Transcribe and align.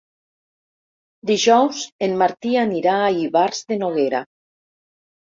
Dijous 1.33 1.85
en 2.09 2.17
Martí 2.23 2.57
anirà 2.65 2.99
a 3.05 3.15
Ivars 3.23 3.65
de 3.71 3.83
Noguera. 3.87 4.27